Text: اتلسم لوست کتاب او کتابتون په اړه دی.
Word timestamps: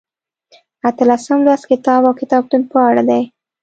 اتلسم 0.89 1.37
لوست 1.45 1.65
کتاب 1.71 2.01
او 2.07 2.13
کتابتون 2.21 2.61
په 2.71 2.77
اړه 2.89 3.01
دی. 3.09 3.23